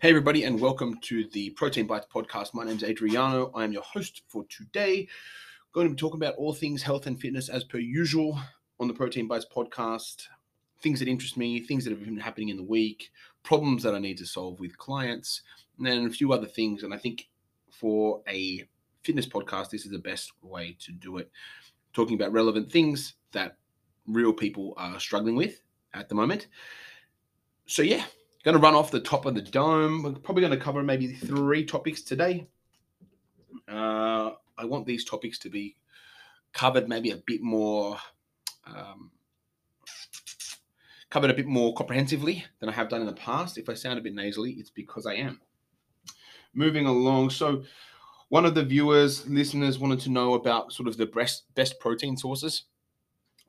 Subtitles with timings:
[0.00, 2.54] Hey, everybody, and welcome to the Protein Bites podcast.
[2.54, 3.50] My name is Adriano.
[3.52, 5.08] I am your host for today.
[5.72, 8.38] Going to be talking about all things health and fitness as per usual
[8.78, 10.28] on the Protein Bites podcast.
[10.80, 13.10] Things that interest me, things that have been happening in the week,
[13.42, 15.42] problems that I need to solve with clients,
[15.78, 16.84] and then a few other things.
[16.84, 17.28] And I think
[17.72, 18.68] for a
[19.02, 21.28] fitness podcast, this is the best way to do it.
[21.92, 23.56] Talking about relevant things that
[24.06, 25.60] real people are struggling with
[25.92, 26.46] at the moment.
[27.66, 28.04] So, yeah,
[28.48, 30.02] Going to run off the top of the dome.
[30.02, 32.48] We're probably going to cover maybe three topics today.
[33.70, 35.76] Uh, I want these topics to be
[36.54, 37.98] covered maybe a bit more,
[38.66, 39.10] um,
[41.10, 43.58] covered a bit more comprehensively than I have done in the past.
[43.58, 45.42] If I sound a bit nasally, it's because I am.
[46.54, 47.28] Moving along.
[47.28, 47.64] So,
[48.30, 52.16] one of the viewers, listeners wanted to know about sort of the best, best protein
[52.16, 52.62] sources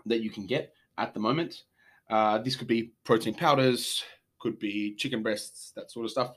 [0.05, 1.63] that you can get at the moment.
[2.09, 4.03] Uh, this could be protein powders,
[4.39, 6.35] could be chicken breasts, that sort of stuff.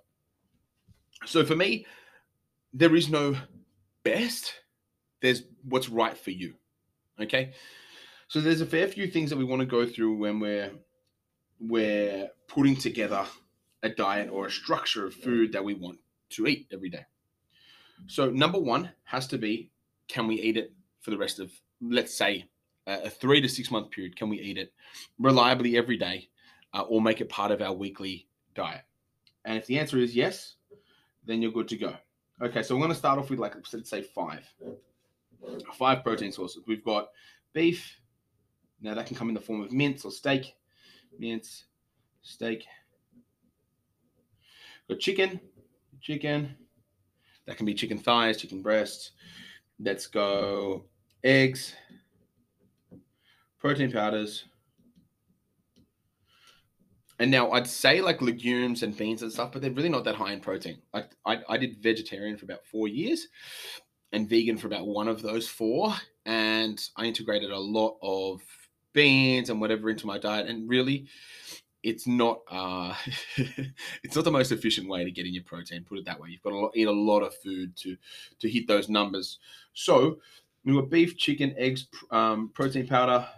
[1.25, 1.87] So for me,
[2.73, 3.37] there is no
[4.03, 4.55] best.
[5.21, 6.55] There's what's right for you.
[7.21, 7.53] Okay.
[8.29, 10.71] So there's a fair few things that we want to go through when we're
[11.61, 13.25] we're putting together
[13.85, 15.99] a diet or a structure of food that we want
[16.31, 17.05] to eat every day.
[18.07, 19.71] So number one has to be
[20.09, 20.73] can we eat it
[21.03, 22.49] for the rest of let's say
[22.87, 24.17] a three to six month period?
[24.17, 24.73] Can we eat it
[25.19, 26.29] reliably every day
[26.75, 28.83] uh, or make it part of our weekly diet?
[29.45, 30.55] And if the answer is yes,
[31.25, 31.95] then you're good to go.
[32.41, 34.45] Okay, so we're going to start off with like let's say five,
[35.75, 36.63] five protein sources.
[36.67, 37.09] We've got
[37.53, 37.99] beef.
[38.81, 40.55] Now that can come in the form of mince or steak,
[41.19, 41.65] mince,
[42.23, 42.65] steak.
[44.89, 45.41] Got chicken,
[46.01, 46.57] chicken.
[47.47, 49.13] That can be chicken thighs, chicken breasts.
[49.79, 50.85] Let's go
[51.23, 51.75] eggs,
[53.59, 54.45] protein powders,
[57.23, 60.17] and now I'd say like legumes and beans and stuff, but they're really not that
[60.17, 60.79] high in protein.
[60.93, 63.29] Like I, I did vegetarian for about four years
[64.11, 65.95] and vegan for about one of those four.
[66.27, 68.43] And I integrated a lot of
[68.93, 70.49] beans and whatever into my diet.
[70.49, 71.07] And really,
[71.85, 72.93] it's not uh,
[74.03, 75.85] it's not the most efficient way to get in your protein.
[75.85, 76.31] Put it that way.
[76.31, 77.97] You've got to eat a lot of food to
[78.41, 79.39] to hit those numbers.
[79.75, 80.19] So
[80.65, 83.29] we were beef, chicken, eggs, um, protein powder,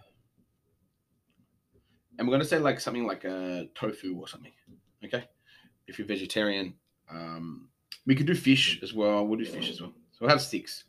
[2.19, 4.53] and we're going to say like something like a tofu or something.
[5.05, 5.25] Okay,
[5.87, 6.75] if you're vegetarian,
[7.11, 7.69] um,
[8.07, 9.27] we could do fish as well.
[9.27, 9.93] We'll do fish as well.
[10.13, 10.85] So we'll have six.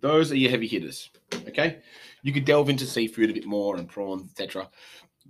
[0.00, 1.10] Those are your heavy hitters.
[1.48, 1.80] Okay,
[2.22, 4.68] you could delve into seafood a bit more and prawns, etc.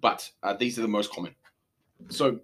[0.01, 1.35] But uh, these are the most common.
[2.11, 2.41] So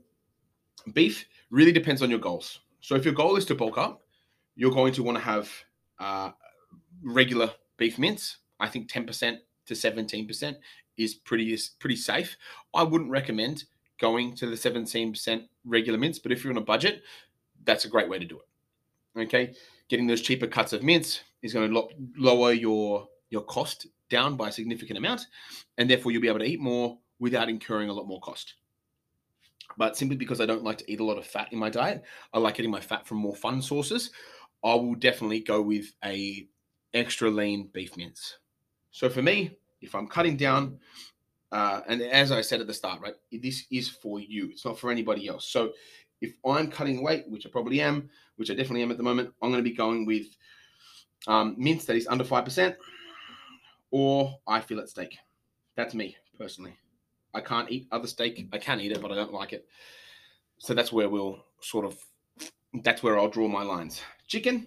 [0.92, 2.60] beef really depends on your goals.
[2.80, 4.02] So if your goal is to bulk up,
[4.56, 5.50] you're going to want to have
[5.98, 6.30] uh,
[7.02, 8.38] regular beef mince.
[8.60, 10.56] I think 10% to 17%
[10.96, 12.36] is pretty pretty safe.
[12.74, 13.64] I wouldn't recommend
[13.98, 17.02] going to the 17% regular mints, but if you're on a budget,
[17.64, 19.20] that's a great way to do it.
[19.22, 19.54] Okay,
[19.88, 24.36] getting those cheaper cuts of mints is going to lo- lower your your cost down
[24.36, 25.26] by a significant amount,
[25.78, 28.54] and therefore you'll be able to eat more without incurring a lot more cost.
[29.76, 32.04] But simply because I don't like to eat a lot of fat in my diet,
[32.32, 34.10] I like getting my fat from more fun sources.
[34.62, 36.48] I will definitely go with a
[36.92, 38.38] extra lean beef mince.
[38.90, 40.78] So for me, if I'm cutting down,
[41.52, 44.50] uh, and as I said at the start, right, this is for you.
[44.50, 45.46] It's not for anybody else.
[45.46, 45.72] So
[46.20, 49.32] if I'm cutting weight, which I probably am, which I definitely am at the moment,
[49.40, 50.26] I'm going to be going with
[51.28, 52.74] um, mince that is under five percent,
[53.90, 55.16] or eye fillet steak.
[55.76, 56.76] That's me personally.
[57.34, 58.48] I can't eat other steak.
[58.52, 59.66] I can eat it, but I don't like it.
[60.58, 61.98] So that's where we'll sort of.
[62.82, 64.02] That's where I'll draw my lines.
[64.26, 64.66] Chicken,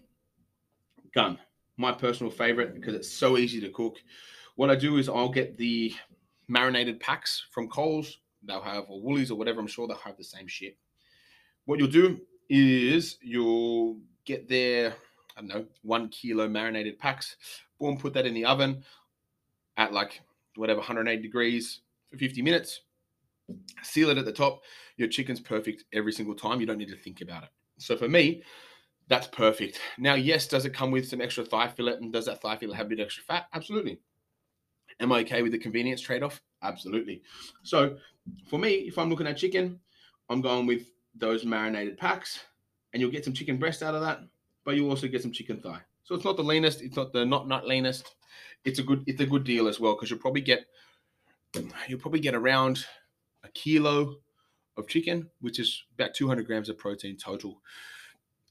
[1.13, 1.39] gun.
[1.75, 3.97] My personal favorite because it's so easy to cook.
[4.57, 5.94] What I do is I'll get the
[6.47, 8.18] marinated packs from Coles.
[8.44, 9.59] They'll have or Woolies or whatever.
[9.59, 10.75] I'm sure they'll have the same shit.
[11.66, 12.19] What you'll do
[12.50, 14.95] is you'll get their
[15.38, 17.35] I don't know one kilo marinated packs.
[17.79, 18.84] Boom, put that in the oven
[19.78, 20.22] at like
[20.56, 22.81] whatever 180 degrees for 50 minutes.
[23.84, 24.63] Seal it at the top.
[24.97, 26.60] Your chicken's perfect every single time.
[26.60, 27.50] You don't need to think about it.
[27.77, 28.42] So for me,
[29.07, 29.80] that's perfect.
[30.00, 32.75] Now, yes, does it come with some extra thigh fillet and does that thigh fillet
[32.75, 33.45] have a bit extra fat?
[33.53, 34.00] Absolutely.
[34.99, 36.41] Am I okay with the convenience trade off?
[36.63, 37.21] Absolutely.
[37.63, 37.97] So
[38.49, 39.79] for me, if I'm looking at chicken,
[40.29, 42.39] I'm going with those marinated packs,
[42.94, 44.21] and you'll get some chicken breast out of that,
[44.63, 45.81] but you also get some chicken thigh.
[46.03, 48.15] So it's not the leanest, it's not the not not leanest.
[48.63, 50.65] It's a good it's a good deal as well because you'll probably get
[51.88, 52.85] you'll probably get around
[53.43, 54.15] a kilo
[54.77, 57.61] of chicken, which is about 200 grams of protein total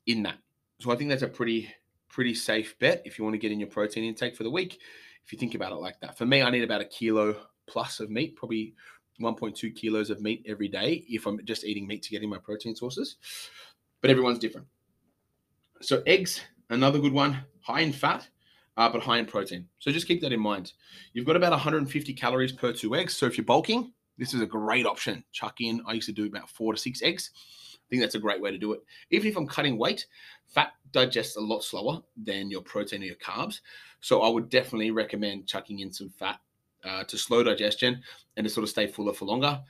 [0.07, 0.39] in that.
[0.81, 1.73] So I think that's a pretty
[2.09, 4.81] pretty safe bet if you want to get in your protein intake for the week
[5.27, 6.17] if you think about it like that.
[6.17, 7.37] For me, I need about a kilo
[7.67, 8.75] plus of meat, probably
[9.21, 12.39] 1.2 kilos of meat every day if I'm just eating meat to get in my
[12.39, 13.17] protein sources.
[14.01, 14.69] But everyone's different.
[15.83, 16.41] So eggs,
[16.71, 18.29] another good one, high in fat,
[18.77, 19.67] uh, but high in protein.
[19.79, 20.73] So just keep that in mind.
[21.13, 23.17] You've got about 150 calories per two eggs.
[23.17, 25.25] So if you're bulking, this is a great option.
[25.33, 25.83] Chuck in.
[25.87, 27.31] I used to do about four to six eggs.
[27.87, 28.81] I think that's a great way to do it.
[29.11, 30.07] Even if I'm cutting weight,
[30.47, 33.61] fat digests a lot slower than your protein or your carbs.
[34.01, 36.41] So I would definitely recommend chucking in some fat
[36.85, 38.03] uh, to slow digestion
[38.37, 39.61] and to sort of stay fuller for longer.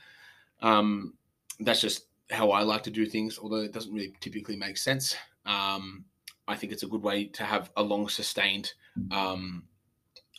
[0.61, 1.13] Um,
[1.59, 5.15] that's just how I like to do things, although it doesn't really typically make sense.
[5.45, 6.05] Um,
[6.47, 8.73] I think it's a good way to have a long sustained,
[9.11, 9.63] um,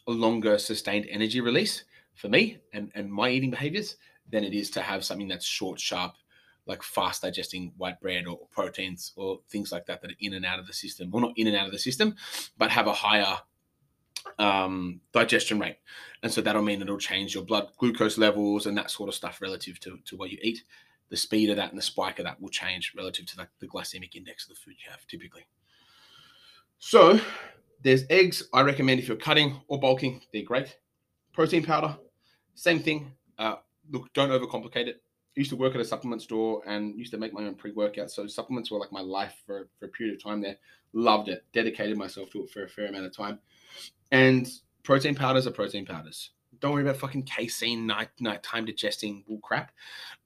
[0.07, 1.85] a longer sustained energy release
[2.15, 3.97] for me and, and my eating behaviors
[4.31, 6.15] than it is to have something that's short, sharp,
[6.69, 10.45] like fast digesting white bread or proteins or things like that that are in and
[10.45, 11.11] out of the system.
[11.11, 12.15] Well, not in and out of the system,
[12.59, 13.39] but have a higher
[14.39, 15.79] um, digestion rate.
[16.23, 19.41] And so that'll mean it'll change your blood glucose levels and that sort of stuff
[19.41, 20.63] relative to, to what you eat.
[21.09, 23.67] The speed of that and the spike of that will change relative to the, the
[23.67, 25.47] glycemic index of the food you have typically.
[26.79, 27.19] So
[27.83, 28.43] there's eggs.
[28.53, 30.77] I recommend if you're cutting or bulking, they're great.
[31.33, 31.97] Protein powder,
[32.55, 33.13] same thing.
[33.39, 33.57] Uh,
[33.91, 35.03] look, don't overcomplicate it.
[35.39, 38.11] Used to work at a supplement store and used to make my own pre-workout.
[38.11, 40.57] So supplements were like my life for, for a period of time there.
[40.93, 41.45] Loved it.
[41.53, 43.39] Dedicated myself to it for a fair amount of time.
[44.11, 44.51] And
[44.83, 46.31] protein powders are protein powders.
[46.59, 49.71] Don't worry about fucking casein, night nighttime digesting bull crap.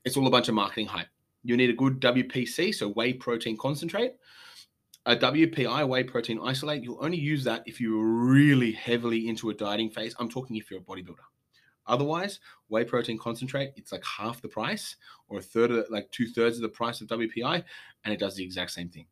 [0.06, 1.08] It's all a bunch of marketing hype.
[1.44, 4.14] You need a good WPC, so whey protein concentrate.
[5.04, 9.54] A WPI, whey protein isolate, you'll only use that if you're really heavily into a
[9.54, 10.14] dieting phase.
[10.18, 11.26] I'm talking if you're a bodybuilder.
[11.86, 14.96] Otherwise, whey protein concentrate, it's like half the price
[15.28, 17.62] or a third of like two thirds of the price of WPI,
[18.04, 19.06] and it does the exact same thing.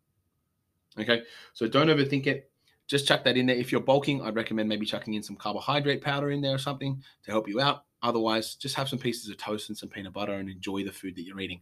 [0.99, 1.23] Okay,
[1.53, 2.51] so don't overthink it.
[2.87, 3.57] Just chuck that in there.
[3.57, 7.01] If you're bulking, I'd recommend maybe chucking in some carbohydrate powder in there or something
[7.25, 7.85] to help you out.
[8.03, 11.15] Otherwise, just have some pieces of toast and some peanut butter and enjoy the food
[11.15, 11.61] that you're eating.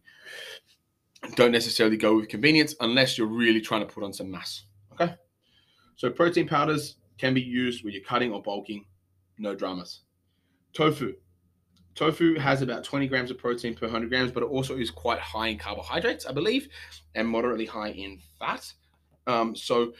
[1.35, 4.63] Don't necessarily go with convenience unless you're really trying to put on some mass.
[4.93, 5.13] Okay,
[5.95, 8.85] so protein powders can be used when you're cutting or bulking,
[9.37, 10.01] no dramas.
[10.79, 11.13] Tofu.
[11.93, 15.19] Tofu has about 20 grams of protein per 100 grams, but it also is quite
[15.19, 16.69] high in carbohydrates, I believe,
[17.15, 18.71] and moderately high in fat.
[19.27, 19.91] Um, so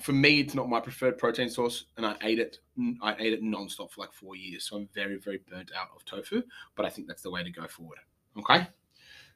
[0.00, 2.58] for me, it's not my preferred protein source, and I ate it.
[3.02, 6.04] I ate it nonstop for like four years, so I'm very, very burnt out of
[6.04, 6.42] tofu.
[6.76, 7.98] But I think that's the way to go forward.
[8.38, 8.64] Okay,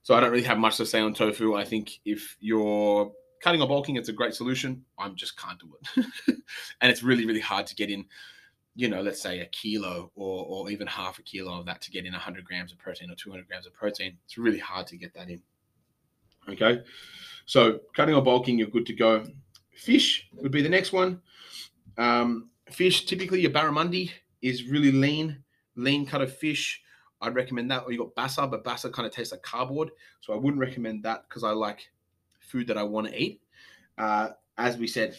[0.05, 1.56] so I don't really have much to say on tofu.
[1.56, 3.11] I think if you're
[3.43, 4.85] cutting or bulking, it's a great solution.
[5.00, 6.37] I just can't do it,
[6.81, 8.05] and it's really, really hard to get in
[8.76, 11.90] you know, let's say a kilo or, or even half a kilo of that to
[11.90, 14.19] get in 100 grams of protein or 200 grams of protein.
[14.26, 15.40] It's really hard to get that in.
[16.49, 16.82] Okay.
[17.46, 19.25] So cutting or bulking, you're good to go.
[19.75, 21.23] Fish would be the next one.
[21.96, 24.11] Um, fish, typically your barramundi
[24.43, 25.43] is really lean,
[25.75, 26.82] lean cut of fish.
[27.23, 27.84] I'd recommend that.
[27.84, 29.90] Or you got basa, but basa kind of tastes like cardboard.
[30.20, 31.88] So I wouldn't recommend that because I like
[32.40, 33.40] food that I want to eat.
[33.96, 35.19] Uh, as we said,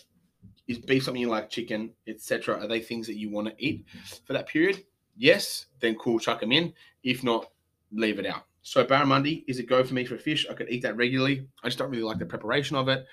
[0.67, 2.59] is beef something you like, chicken, etc.
[2.59, 3.85] Are they things that you want to eat
[4.25, 4.83] for that period?
[5.15, 6.73] Yes, then cool, chuck them in.
[7.03, 7.49] If not,
[7.91, 8.45] leave it out.
[8.61, 10.45] So barramundi is a go for me for fish.
[10.49, 11.47] I could eat that regularly.
[11.63, 13.05] I just don't really like the preparation of it.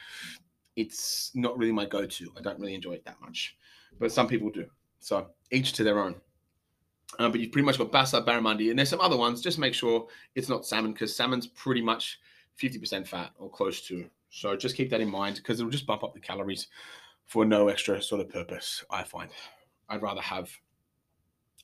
[0.77, 2.33] It's not really my go-to.
[2.37, 3.56] I don't really enjoy it that much,
[4.01, 4.67] but some people do.
[4.99, 6.17] So each to their own.
[7.21, 9.41] Um, but you've pretty much got basa, barramundi, and there's some other ones.
[9.41, 12.19] Just make sure it's not salmon because salmon's pretty much
[12.61, 14.06] 50% fat or close to.
[14.31, 16.67] So just keep that in mind because it'll just bump up the calories
[17.26, 18.84] for no extra sort of purpose.
[18.90, 19.31] I find
[19.88, 20.50] I'd rather have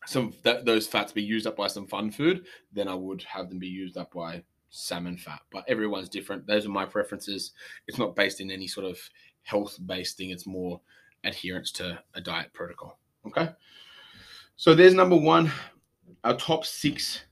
[0.07, 3.49] some th- those fats be used up by some fun food than I would have
[3.49, 5.41] them be used up by salmon fat.
[5.51, 6.47] But everyone's different.
[6.47, 7.53] Those are my preferences.
[7.87, 8.99] It's not based in any sort of
[9.43, 10.31] health based thing.
[10.31, 10.81] It's more
[11.25, 12.99] adherence to a diet protocol.
[13.27, 13.51] Okay.
[14.57, 15.51] So there's number one,
[16.25, 17.25] our top six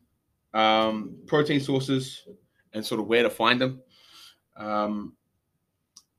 [0.55, 2.27] um, protein sources
[2.73, 3.83] and sort of where to find them.
[4.57, 5.15] Um,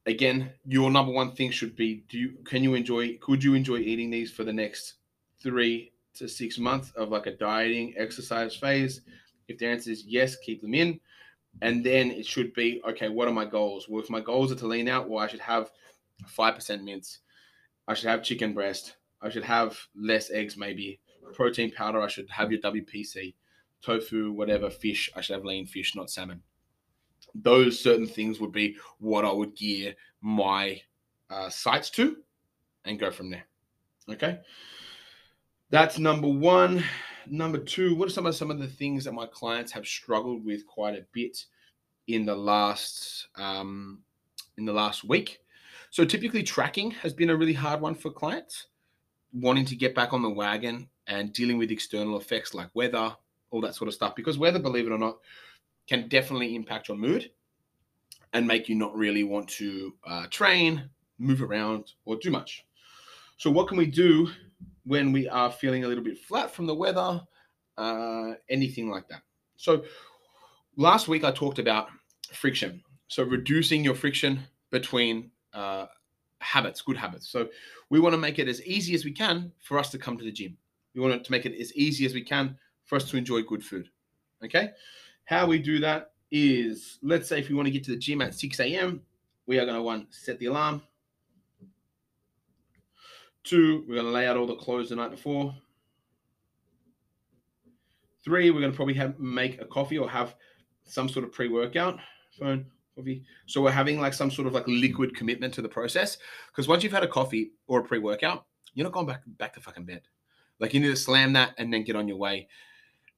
[0.10, 3.18] again, your number one thing should be: Do you can you enjoy?
[3.18, 4.96] Could you enjoy eating these for the next
[5.42, 9.02] three to six months of like a dieting exercise phase?
[9.48, 11.00] If the answer is yes, keep them in.
[11.62, 13.10] And then it should be okay.
[13.10, 13.88] What are my goals?
[13.90, 15.72] Well, if my goals are to lean out, well, I should have
[16.28, 17.20] five percent mince.
[17.88, 18.96] I should have chicken breast.
[19.22, 21.00] I should have less eggs, maybe
[21.34, 22.02] protein powder.
[22.02, 23.34] I should have your WPC,
[23.82, 25.10] tofu, whatever fish.
[25.16, 26.44] I should have lean fish, not salmon
[27.36, 30.82] those certain things would be what I would gear my
[31.30, 32.18] uh, sights to
[32.86, 33.46] and go from there.
[34.10, 34.40] Okay.
[35.70, 36.84] That's number one.
[37.28, 40.44] Number two, what are some of some of the things that my clients have struggled
[40.44, 41.46] with quite a bit
[42.08, 44.00] in the last um,
[44.58, 45.40] in the last week?
[45.92, 48.68] So typically tracking has been a really hard one for clients
[49.32, 53.16] wanting to get back on the wagon and dealing with external effects like weather,
[53.52, 54.16] all that sort of stuff.
[54.16, 55.18] Because weather, believe it or not,
[55.90, 57.32] can definitely impact your mood
[58.34, 62.64] and make you not really want to uh, train, move around, or do much.
[63.38, 64.30] So, what can we do
[64.84, 67.22] when we are feeling a little bit flat from the weather?
[67.78, 69.22] Uh, anything like that.
[69.58, 69.84] So,
[70.78, 71.88] last week I talked about
[72.34, 72.84] friction.
[73.08, 75.88] So, reducing your friction between uh,
[76.40, 77.30] habits, good habits.
[77.30, 77.50] So,
[77.90, 80.24] we want to make it as easy as we can for us to come to
[80.24, 80.56] the gym.
[80.94, 83.64] We want to make it as easy as we can for us to enjoy good
[83.64, 83.90] food.
[84.44, 84.72] Okay.
[85.30, 88.20] How we do that is let's say if we want to get to the gym
[88.20, 89.00] at 6 a.m.,
[89.46, 90.82] we are going to one, set the alarm.
[93.44, 95.54] Two, we're going to lay out all the clothes the night before.
[98.26, 100.34] Three, we're going to probably have make a coffee or have
[100.86, 102.00] some sort of pre-workout.
[102.40, 103.24] Phone, coffee.
[103.46, 106.18] So we're having like some sort of like liquid commitment to the process.
[106.48, 109.62] Because once you've had a coffee or a pre-workout, you're not going back back to
[109.62, 110.02] fucking bed.
[110.60, 112.48] Like you need to slam that and then get on your way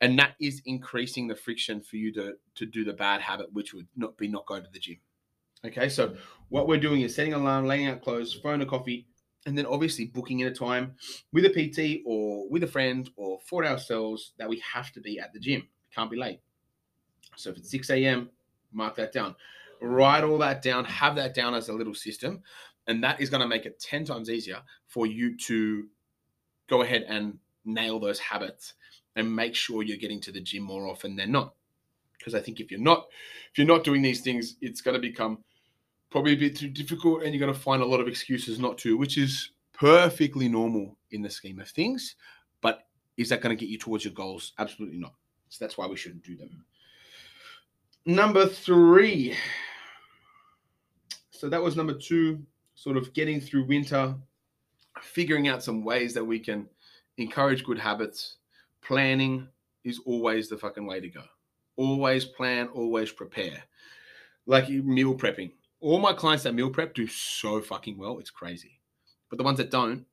[0.01, 3.73] and that is increasing the friction for you to to do the bad habit, which
[3.73, 4.97] would not be not going to the gym.
[5.63, 6.15] Okay, so
[6.49, 9.05] what we're doing is setting an alarm, laying out clothes, phone a coffee,
[9.45, 10.95] and then obviously booking in a time
[11.31, 15.19] with a PT or with a friend or for ourselves that we have to be
[15.19, 15.67] at the gym.
[15.93, 16.41] can't be late.
[17.35, 18.29] So if it's 6 a.m.,
[18.71, 19.35] mark that down.
[19.81, 22.41] Write all that down, have that down as a little system,
[22.87, 25.87] and that is going to make it 10 times easier for you to
[26.67, 28.73] go ahead and nail those habits
[29.15, 31.53] and make sure you're getting to the gym more often than not.
[32.17, 33.07] Because I think if you're not,
[33.51, 35.39] if you're not doing these things, it's going to become
[36.09, 38.77] probably a bit too difficult, and you're going to find a lot of excuses not
[38.79, 42.15] to, which is perfectly normal in the scheme of things.
[42.61, 42.87] But
[43.17, 44.53] is that going to get you towards your goals?
[44.59, 45.13] Absolutely not.
[45.49, 46.63] So that's why we shouldn't do them.
[48.05, 49.35] Number three.
[51.31, 52.43] So that was number two,
[52.75, 54.13] sort of getting through winter,
[55.01, 56.67] figuring out some ways that we can
[57.17, 58.37] encourage good habits
[58.81, 59.47] planning
[59.83, 61.23] is always the fucking way to go.
[61.75, 63.63] Always plan, always prepare.
[64.45, 65.51] Like meal prepping.
[65.79, 68.19] All my clients that meal prep do so fucking well.
[68.19, 68.79] It's crazy.
[69.29, 70.05] But the ones that don't,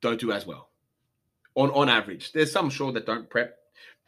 [0.00, 0.70] don't do as well.
[1.54, 2.32] On on average.
[2.32, 3.56] There's some sure that don't prep,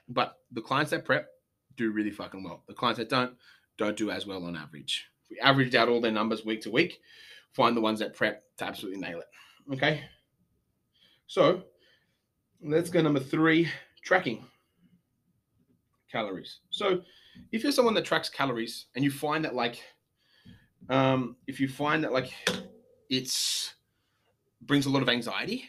[0.08, 1.28] but the clients that prep
[1.76, 2.62] do really fucking well.
[2.68, 3.34] The clients that don't,
[3.76, 5.06] don't do as well on average.
[5.24, 7.00] If we averaged out all their numbers week to week,
[7.52, 9.74] find the ones that prep to absolutely nail it.
[9.74, 10.04] Okay.
[11.26, 11.64] So
[12.62, 13.68] let's go number three
[14.02, 14.44] tracking
[16.10, 16.60] calories.
[16.70, 17.02] So
[17.52, 19.82] if you're someone that tracks calories and you find that like
[20.88, 22.32] um, if you find that like
[23.08, 23.74] it's
[24.62, 25.64] brings a lot of anxiety,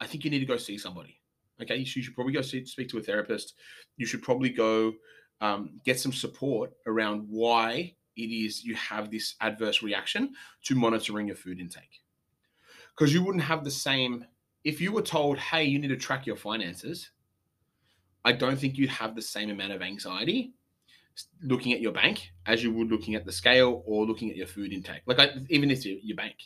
[0.00, 1.20] I think you need to go see somebody.
[1.62, 3.54] Okay, you should, probably go see, speak to a therapist.
[3.96, 4.92] You should probably go
[5.40, 10.34] um, get some support around why it is you have this adverse reaction
[10.64, 12.02] to monitoring your food intake.
[12.96, 14.24] Because you wouldn't have the same
[14.64, 17.10] if you were told, hey, you need to track your finances,
[18.24, 20.54] I don't think you'd have the same amount of anxiety
[21.42, 24.46] looking at your bank as you would looking at the scale or looking at your
[24.46, 25.02] food intake.
[25.06, 26.36] Like, I, even if you, your bank,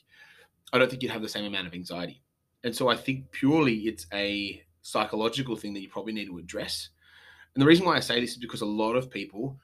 [0.73, 2.23] I don't think you'd have the same amount of anxiety.
[2.65, 6.91] And so I think purely it's a psychological thing that you probably need to address.
[7.55, 9.59] And the reason why I say this is because a lot of people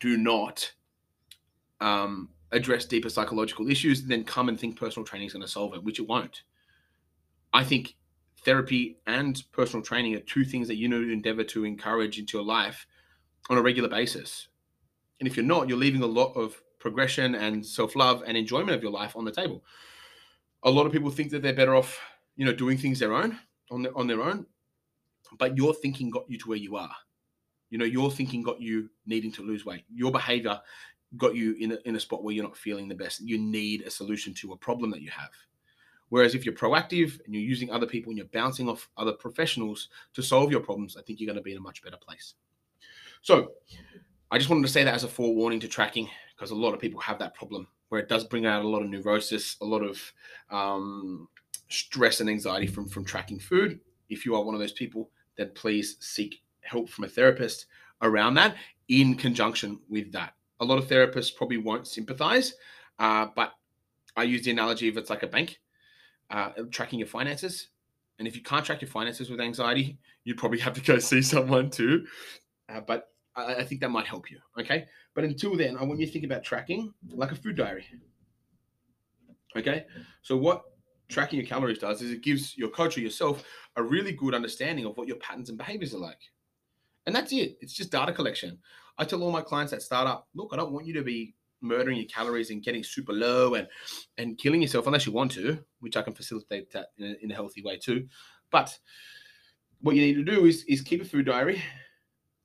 [0.00, 0.70] do not
[1.80, 5.48] um, address deeper psychological issues, and then come and think personal training is going to
[5.48, 6.42] solve it, which it won't.
[7.52, 7.96] I think
[8.44, 12.38] therapy and personal training are two things that you need to endeavor to encourage into
[12.38, 12.86] your life
[13.50, 14.48] on a regular basis.
[15.20, 18.82] And if you're not, you're leaving a lot of progression and self-love and enjoyment of
[18.82, 19.62] your life on the table.
[20.64, 22.00] A lot of people think that they're better off,
[22.36, 23.38] you know, doing things their own
[23.70, 24.46] on their on their own,
[25.38, 26.94] but your thinking got you to where you are.
[27.70, 29.84] You know, your thinking got you needing to lose weight.
[29.92, 30.60] Your behavior
[31.16, 33.20] got you in a, in a spot where you're not feeling the best.
[33.20, 35.30] You need a solution to a problem that you have.
[36.12, 39.88] Whereas if you're proactive and you're using other people and you're bouncing off other professionals
[40.12, 42.34] to solve your problems, I think you're going to be in a much better place.
[43.22, 43.52] So
[44.30, 46.80] I just wanted to say that as a forewarning to tracking because a lot of
[46.80, 49.82] people have that problem where it does bring out a lot of neurosis, a lot
[49.82, 50.12] of
[50.50, 51.28] um,
[51.68, 53.80] stress and anxiety from from tracking food.
[54.10, 57.68] If you are one of those people, then please seek help from a therapist
[58.02, 58.56] around that
[58.88, 60.34] in conjunction with that.
[60.60, 62.52] A lot of therapists probably won't sympathize,
[62.98, 63.54] uh, but
[64.14, 65.58] I use the analogy of it's like a bank
[66.32, 67.68] uh, tracking your finances.
[68.18, 71.22] And if you can't track your finances with anxiety, you'd probably have to go see
[71.22, 72.06] someone too.
[72.68, 74.38] Uh, but I, I think that might help you.
[74.58, 74.86] Okay.
[75.14, 77.84] But until then, I want you to think about tracking like a food diary.
[79.56, 79.84] Okay.
[80.22, 80.62] So, what
[81.08, 83.44] tracking your calories does is it gives your coach or yourself
[83.76, 86.20] a really good understanding of what your patterns and behaviors are like.
[87.06, 87.58] And that's it.
[87.60, 88.58] It's just data collection.
[88.96, 91.34] I tell all my clients that start up, look, I don't want you to be
[91.62, 93.68] murdering your calories and getting super low and
[94.18, 97.30] and killing yourself unless you want to, which I can facilitate that in a, in
[97.30, 98.08] a healthy way too.
[98.50, 98.78] But
[99.80, 101.62] what you need to do is is keep a food diary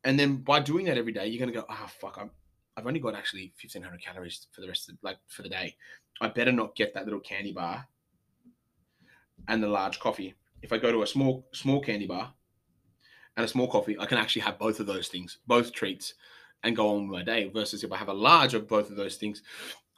[0.03, 2.31] And then by doing that every day, you're gonna go, ah, oh, fuck, I'm,
[2.77, 5.75] I've only got actually 1500 calories for the rest of like for the day.
[6.21, 7.87] I better not get that little candy bar
[9.47, 10.35] and the large coffee.
[10.61, 12.33] If I go to a small small candy bar
[13.35, 16.13] and a small coffee, I can actually have both of those things, both treats,
[16.63, 17.49] and go on with my day.
[17.49, 19.41] Versus if I have a large of both of those things,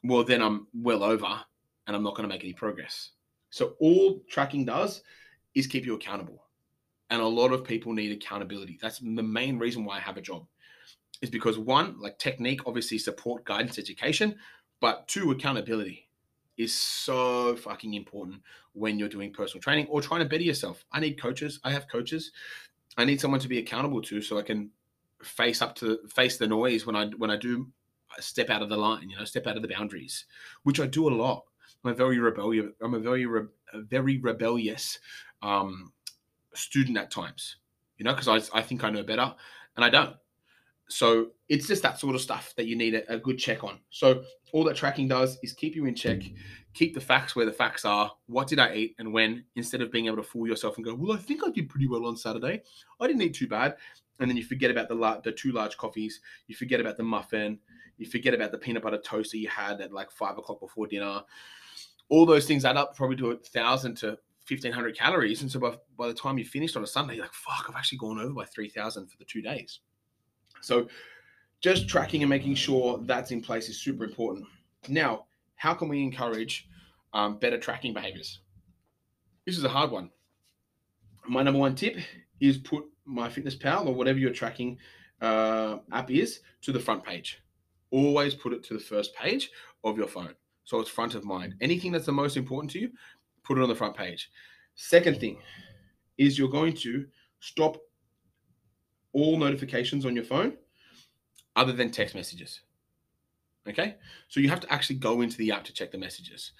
[0.04, 1.42] well, then I'm well over
[1.88, 3.12] and I'm not going to make any progress.
[3.50, 5.02] So all tracking does
[5.56, 6.44] is keep you accountable.
[7.10, 8.78] And a lot of people need accountability.
[8.82, 10.46] That's the main reason why I have a job.
[11.22, 14.36] Is because one, like technique, obviously support guidance education,
[14.80, 16.08] but two, accountability
[16.58, 18.42] is so fucking important
[18.74, 20.86] when you're doing personal training or trying to better yourself.
[20.92, 21.60] I need coaches.
[21.64, 22.32] I have coaches.
[22.98, 24.70] I need someone to be accountable to so I can
[25.24, 27.68] face up to face the noise when I when I do
[28.20, 30.26] step out of the line, you know, step out of the boundaries,
[30.64, 31.44] which I do a lot.
[31.84, 32.72] I'm a very rebellious.
[32.82, 35.00] I'm a very re, a very rebellious
[35.42, 35.94] um,
[36.54, 37.58] student at times,
[37.98, 39.34] you know, because I I think I know better
[39.76, 40.16] and I don't.
[40.90, 43.80] So it's just that sort of stuff that you need a, a, good check on.
[43.92, 44.24] So
[44.54, 46.24] all that tracking does is keep you in check,
[46.80, 48.10] keep the facts where the facts are.
[48.28, 49.44] What did I eat and when?
[49.58, 51.90] Instead of being able to fool yourself and go, well, I think I did pretty
[51.90, 52.62] well on Saturday.
[53.02, 53.76] I didn't eat too bad.
[54.22, 56.22] And then you forget about the la- the two large coffees.
[56.48, 57.60] You forget about the muffin.
[57.98, 60.88] You forget about the peanut butter toast that you had at like five o'clock before
[60.88, 61.22] dinner.
[62.08, 64.18] All those things add up probably to a thousand to
[64.48, 65.42] 1500 calories.
[65.42, 67.76] And so by, by the time you finished on a Sunday, you're like, fuck, I've
[67.76, 69.82] actually gone over by 3000 for the two days.
[70.62, 70.88] So
[71.60, 74.46] just tracking and making sure that's in place is super important.
[74.88, 75.26] Now,
[75.58, 76.69] how can we encourage
[77.14, 78.40] um, better tracking behaviors?
[79.46, 80.10] This is a hard one.
[81.28, 81.98] My number one tip
[82.40, 84.78] is put MyFitnessPal or whatever your tracking
[85.22, 87.42] uh, app is to the front page.
[87.92, 89.50] Always put it to the first page
[89.84, 90.36] of your phone.
[90.64, 91.56] So it's front of mind.
[91.62, 92.92] Anything that's the most important to you,
[93.44, 94.30] put it on the front page.
[94.76, 95.38] Second thing
[96.18, 97.06] is you're going to
[97.40, 97.78] stop
[99.14, 100.54] all notifications on your phone
[101.56, 102.62] other than text messages.
[103.68, 103.96] Okay.
[104.28, 106.52] So you have to actually go into the app to check the messages.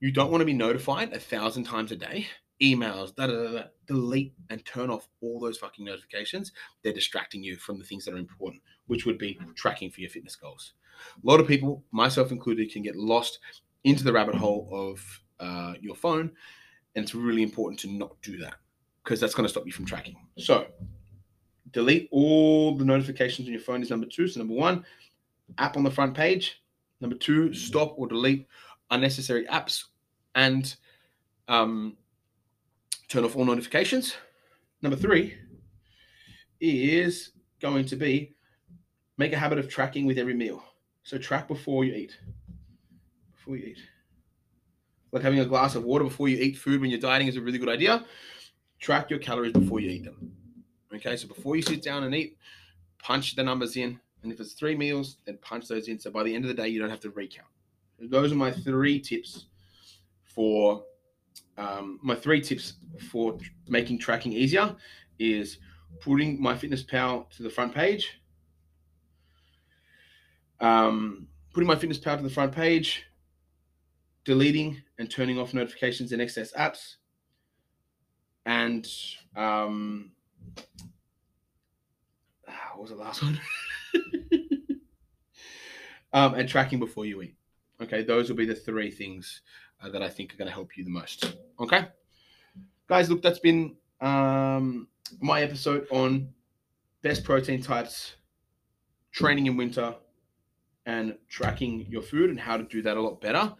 [0.00, 2.26] You don't want to be notified a thousand times a day,
[2.62, 6.52] emails, da, da, da, delete and turn off all those fucking notifications.
[6.82, 10.10] They're distracting you from the things that are important, which would be tracking for your
[10.10, 10.74] fitness goals.
[11.22, 13.38] A lot of people, myself included, can get lost
[13.84, 16.30] into the rabbit hole of uh, your phone.
[16.94, 18.54] And it's really important to not do that
[19.04, 20.16] because that's going to stop you from tracking.
[20.38, 20.66] So
[21.72, 24.28] delete all the notifications on your phone is number two.
[24.28, 24.84] So number one,
[25.58, 26.62] app on the front page.
[27.00, 28.46] Number two, stop or delete
[28.90, 29.84] unnecessary apps
[30.34, 30.76] and
[31.48, 31.96] um,
[33.08, 34.16] turn off all notifications.
[34.82, 35.34] Number three
[36.60, 38.34] is going to be
[39.18, 40.62] make a habit of tracking with every meal.
[41.02, 42.18] So track before you eat.
[43.32, 43.78] Before you eat.
[45.12, 47.40] Like having a glass of water before you eat food when you're dieting is a
[47.40, 48.04] really good idea.
[48.80, 50.32] Track your calories before you eat them.
[50.94, 52.36] Okay, so before you sit down and eat,
[52.98, 53.98] punch the numbers in.
[54.22, 55.98] And if it's three meals, then punch those in.
[55.98, 57.48] So by the end of the day, you don't have to recount.
[57.98, 59.46] Those are my three tips
[60.22, 60.84] for
[61.58, 62.74] um, my three tips
[63.10, 64.76] for making tracking easier
[65.18, 65.58] is
[66.00, 68.20] putting MyFitnessPal to the front page,
[70.60, 73.04] um, putting MyFitnessPal to the front page,
[74.24, 76.96] deleting and turning off notifications in excess apps,
[78.44, 78.86] and
[79.34, 80.10] um,
[82.44, 83.40] what was the last one?
[86.12, 87.34] um, and tracking before you eat.
[87.80, 89.42] Okay, those will be the three things
[89.82, 91.36] uh, that I think are going to help you the most.
[91.60, 91.88] Okay,
[92.88, 94.88] guys, look, that's been um,
[95.20, 96.28] my episode on
[97.02, 98.16] best protein types,
[99.12, 99.94] training in winter,
[100.86, 103.52] and tracking your food and how to do that a lot better.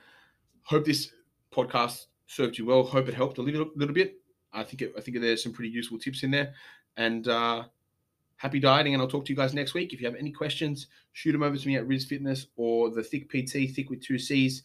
[0.62, 1.10] Hope this
[1.52, 2.84] podcast served you well.
[2.84, 4.14] Hope it helped a little, little bit.
[4.52, 6.54] I think it, I think there's some pretty useful tips in there,
[6.96, 7.64] and uh,
[8.36, 9.92] happy dieting, and I'll talk to you guys next week.
[9.92, 13.02] If you have any questions, shoot them over to me at Riz Fitness or the
[13.02, 14.62] Thicc PT, Thick with two C's,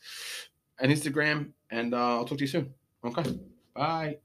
[0.80, 2.74] and Instagram, and uh, I'll talk to you soon.
[3.04, 3.40] Okay,
[3.74, 4.18] bye.